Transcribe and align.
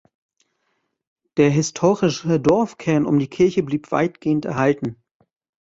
Der 1.37 1.51
historische 1.51 2.39
Dorfkern 2.39 3.05
um 3.05 3.19
die 3.19 3.27
Kirche 3.27 3.61
blieb 3.61 3.91
weitgehend 3.91 4.45
erhalten. 4.45 4.97